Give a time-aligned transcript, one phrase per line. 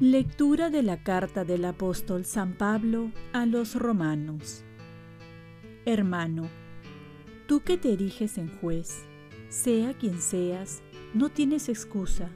[0.00, 4.62] Lectura de la carta del apóstol San Pablo a los romanos.
[5.86, 6.50] Hermano,
[7.46, 9.06] tú que te eriges en juez,
[9.48, 10.82] sea quien seas,
[11.14, 12.28] no tienes excusa,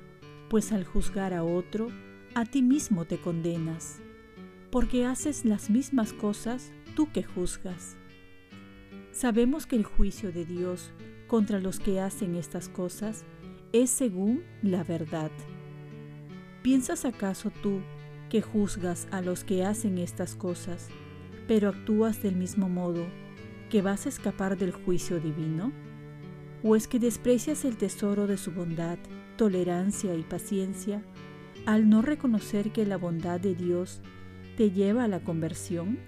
[0.49, 1.89] pues al juzgar a otro,
[2.35, 4.01] a ti mismo te condenas,
[4.71, 7.97] porque haces las mismas cosas tú que juzgas.
[9.13, 10.93] Sabemos que el juicio de Dios
[11.27, 13.25] contra los que hacen estas cosas
[13.73, 15.31] es según la verdad.
[16.63, 17.81] ¿Piensas acaso tú
[18.29, 20.89] que juzgas a los que hacen estas cosas,
[21.47, 23.07] pero actúas del mismo modo,
[23.71, 25.73] que vas a escapar del juicio divino?
[26.63, 28.99] ¿O es que desprecias el tesoro de su bondad,
[29.37, 31.03] tolerancia y paciencia,
[31.65, 34.01] al no reconocer que la bondad de Dios
[34.59, 36.01] te lleva a la conversión?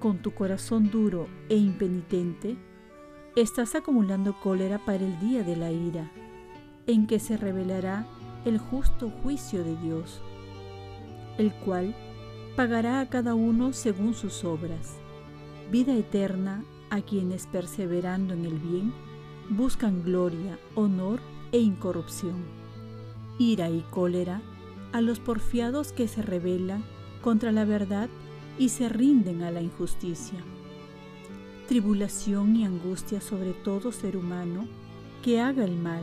[0.00, 2.56] Con tu corazón duro e impenitente,
[3.36, 6.10] estás acumulando cólera para el día de la ira,
[6.88, 8.08] en que se revelará
[8.44, 10.20] el justo juicio de Dios,
[11.38, 11.94] el cual
[12.56, 14.96] pagará a cada uno según sus obras,
[15.70, 18.92] vida eterna a quienes perseverando en el bien
[19.48, 21.20] buscan gloria, honor
[21.52, 22.42] e incorrupción,
[23.38, 24.42] ira y cólera
[24.90, 26.82] a los porfiados que se rebelan
[27.22, 28.10] contra la verdad
[28.58, 30.38] y se rinden a la injusticia,
[31.68, 34.66] tribulación y angustia sobre todo ser humano
[35.22, 36.02] que haga el mal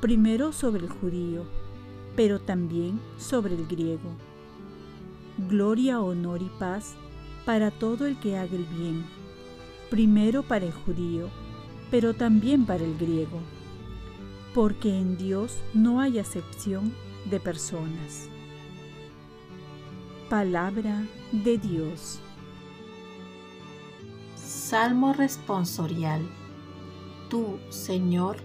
[0.00, 1.44] primero sobre el judío,
[2.14, 4.10] pero también sobre el griego.
[5.48, 6.94] Gloria, honor y paz
[7.44, 9.04] para todo el que haga el bien,
[9.90, 11.28] primero para el judío,
[11.90, 13.40] pero también para el griego,
[14.54, 16.92] porque en Dios no hay acepción
[17.28, 18.28] de personas.
[20.28, 22.20] Palabra de Dios.
[24.36, 26.20] Salmo responsorial.
[27.30, 28.36] Tú, Señor,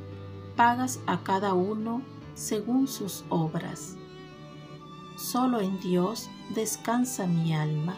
[0.55, 2.01] pagas a cada uno
[2.35, 3.97] según sus obras.
[5.17, 7.97] Solo en Dios descansa mi alma,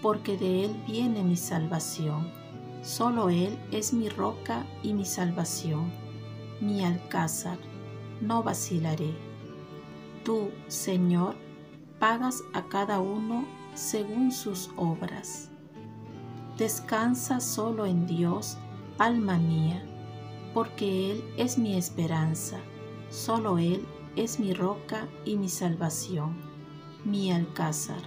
[0.00, 2.30] porque de Él viene mi salvación.
[2.84, 5.90] Solo Él es mi roca y mi salvación,
[6.60, 7.58] mi alcázar,
[8.20, 9.12] no vacilaré.
[10.24, 11.47] Tú, Señor,
[11.98, 13.44] pagas a cada uno
[13.74, 15.50] según sus obras.
[16.56, 18.58] Descansa solo en Dios,
[18.98, 19.84] alma mía
[20.54, 22.58] porque Él es mi esperanza,
[23.10, 23.86] solo Él
[24.16, 26.36] es mi roca y mi salvación,
[27.04, 28.02] mi alcázar,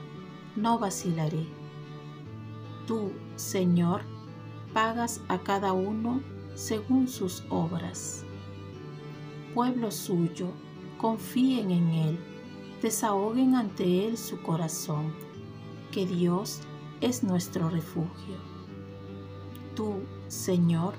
[0.56, 1.46] no vacilaré.
[2.88, 4.02] Tú, Señor,
[4.74, 6.22] pagas a cada uno
[6.56, 8.26] según sus obras.
[9.54, 10.48] Pueblo suyo,
[10.98, 12.20] confíen en Él,
[12.82, 15.14] desahoguen ante Él su corazón,
[15.92, 16.62] que Dios
[17.00, 18.36] es nuestro refugio.
[19.76, 20.94] Tú, Señor,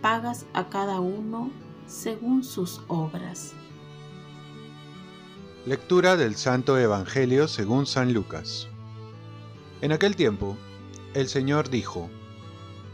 [0.00, 1.50] pagas a cada uno
[1.86, 3.54] según sus obras.
[5.66, 8.68] Lectura del Santo Evangelio según San Lucas.
[9.80, 10.56] En aquel tiempo,
[11.14, 12.10] el Señor dijo,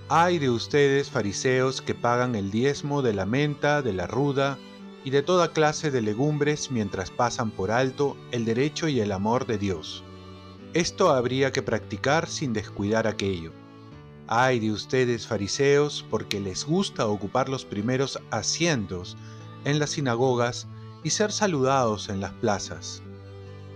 [0.08, 4.58] Ay de ustedes, fariseos, que pagan el diezmo de la menta, de la ruda
[5.04, 9.46] y de toda clase de legumbres mientras pasan por alto el derecho y el amor
[9.46, 10.04] de Dios.
[10.74, 13.52] Esto habría que practicar sin descuidar aquello
[14.32, 19.16] Ay de ustedes fariseos, porque les gusta ocupar los primeros asientos
[19.64, 20.68] en las sinagogas
[21.02, 23.02] y ser saludados en las plazas.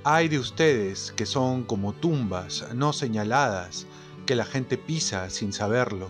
[0.05, 3.89] Ay de ustedes que son como tumbas no señaladas,
[4.27, 6.09] que la gente pisa sin saberlo.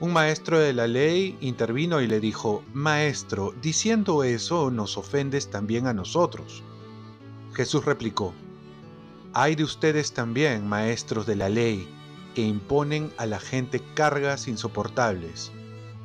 [0.00, 5.86] Un maestro de la ley intervino y le dijo, Maestro, diciendo eso nos ofendes también
[5.86, 6.62] a nosotros.
[7.52, 8.32] Jesús replicó,
[9.34, 11.86] Ay de ustedes también, maestros de la ley,
[12.34, 15.52] que imponen a la gente cargas insoportables,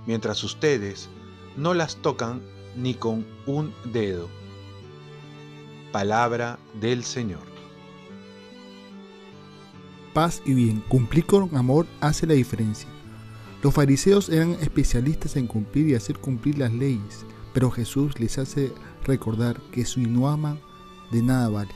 [0.05, 1.07] mientras ustedes
[1.55, 2.41] no las tocan
[2.75, 4.27] ni con un dedo.
[5.93, 7.47] Palabra del Señor.
[10.13, 12.89] Paz y bien, cumplir con amor hace la diferencia.
[13.65, 18.71] Los fariseos eran especialistas en cumplir y hacer cumplir las leyes, pero Jesús les hace
[19.03, 20.59] recordar que si no aman,
[21.09, 21.71] de nada vale.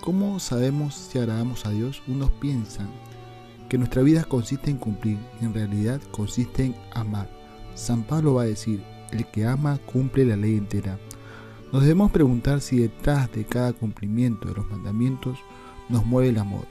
[0.00, 2.02] ¿Cómo sabemos si agradamos a Dios?
[2.06, 2.88] Unos piensan
[3.68, 7.28] que nuestra vida consiste en cumplir, en realidad consiste en amar.
[7.74, 10.98] San Pablo va a decir, el que ama cumple la ley entera.
[11.70, 15.38] Nos debemos preguntar si detrás de cada cumplimiento de los mandamientos
[15.90, 16.64] nos mueve el amor.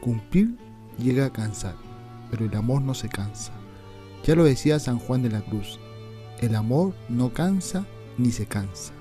[0.00, 0.56] Cumplir
[0.98, 1.76] llega a cansar,
[2.32, 3.61] pero el amor no se cansa.
[4.24, 5.80] Ya lo decía San Juan de la Cruz,
[6.40, 7.84] el amor no cansa
[8.18, 8.92] ni se cansa.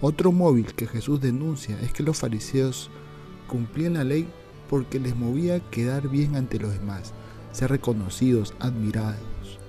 [0.00, 2.90] Otro móvil que Jesús denuncia es que los fariseos
[3.46, 4.26] cumplían la ley
[4.68, 7.12] porque les movía quedar bien ante los demás,
[7.52, 9.60] ser reconocidos, admirados.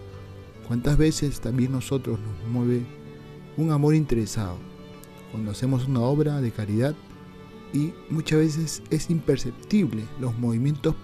[0.68, 2.84] ¿Cuántas veces también nosotros nos mueve
[3.58, 4.58] un amor interesado?
[5.31, 6.96] Cuando hacemos una obra de caridad
[7.74, 10.96] y muchas veces es imperceptible los movimientos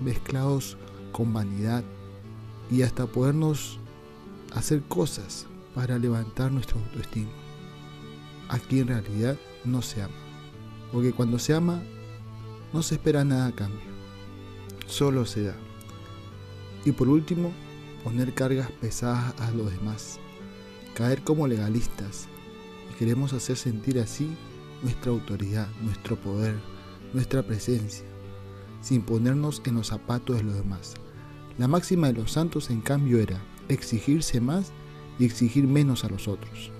[0.00, 0.76] mezclados
[1.12, 1.84] con vanidad
[2.70, 3.78] y hasta podernos
[4.54, 7.30] hacer cosas para levantar nuestra autoestima.
[8.48, 10.14] Aquí en realidad no se ama,
[10.92, 11.82] porque cuando se ama
[12.72, 13.80] no se espera nada a cambio,
[14.86, 15.56] solo se da.
[16.84, 17.52] Y por último,
[18.02, 20.18] poner cargas pesadas a los demás,
[20.94, 22.28] caer como legalistas,
[22.90, 24.28] y queremos hacer sentir así
[24.82, 26.56] nuestra autoridad, nuestro poder,
[27.12, 28.04] nuestra presencia,
[28.80, 30.94] sin ponernos en los zapatos de los demás.
[31.58, 34.72] La máxima de los santos, en cambio, era exigirse más
[35.18, 36.70] y exigir menos a los otros.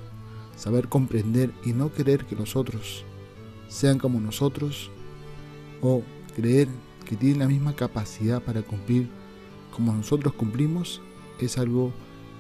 [0.57, 3.05] Saber comprender y no querer que los otros
[3.69, 4.91] sean como nosotros
[5.81, 6.03] o
[6.35, 6.69] creer
[7.05, 9.09] que tienen la misma capacidad para cumplir
[9.75, 11.01] como nosotros cumplimos
[11.41, 11.93] es algo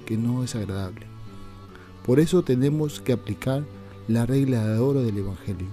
[0.06, 1.06] que no es agradable.
[2.04, 3.64] Por eso tenemos que aplicar
[4.08, 5.68] la regla de oro del Evangelio.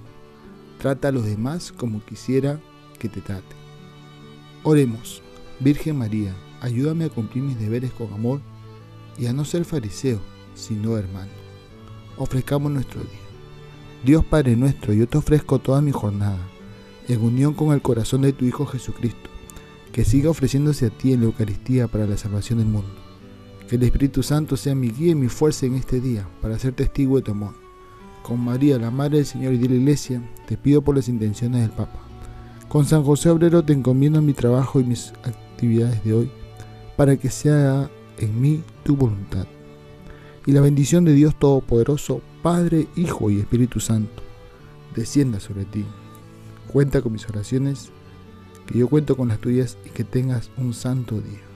[0.80, 2.60] Trata a los demás como quisiera
[3.00, 3.56] que te trate.
[4.64, 5.22] Oremos,
[5.62, 8.40] Virgen María, ayúdame a cumplir mis deberes con amor
[9.18, 10.22] y a no ser fariseo,
[10.56, 11.32] sino hermano.
[12.16, 13.20] Ofrezcamos nuestro día.
[14.06, 16.40] Dios Padre nuestro, yo te ofrezco toda mi jornada,
[17.10, 19.30] en unión con el corazón de tu Hijo Jesucristo,
[19.92, 22.96] que siga ofreciéndose a ti en la Eucaristía para la salvación del mundo.
[23.68, 26.72] Que el Espíritu Santo sea mi guía y mi fuerza en este día, para ser
[26.72, 27.54] testigo de tu amor.
[28.24, 31.60] Con María, la Madre del Señor y de la Iglesia, te pido por las intenciones
[31.60, 32.00] del Papa.
[32.70, 36.32] Con San José Obrero te encomiendo mi trabajo y mis actividades de hoy,
[36.96, 39.46] para que sea en mí tu voluntad.
[40.46, 44.24] Y la bendición de Dios Todopoderoso, Padre, Hijo y Espíritu Santo,
[44.96, 45.86] descienda sobre ti.
[46.72, 47.90] Cuenta con mis oraciones,
[48.68, 51.49] que yo cuento con las tuyas y que tengas un santo día.